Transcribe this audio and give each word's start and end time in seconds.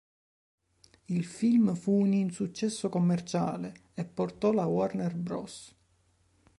Il 1.05 1.23
film 1.23 1.75
fu 1.75 1.91
un 1.91 2.11
insuccesso 2.13 2.89
commerciale 2.89 3.91
e 3.93 4.03
portò 4.03 4.51
la 4.51 4.65
Warner 4.65 5.13
Bros. 5.15 5.75